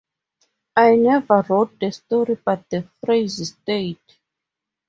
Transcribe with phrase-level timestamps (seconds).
[0.75, 3.99] I never wrote the story but the phrase stayed.